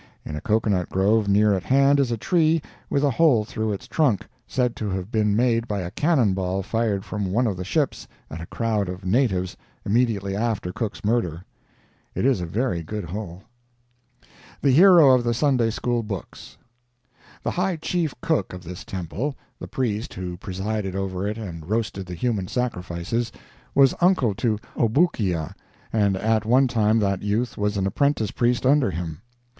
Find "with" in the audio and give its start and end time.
2.89-3.03